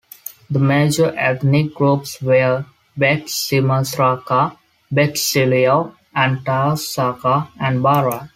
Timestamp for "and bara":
7.59-8.27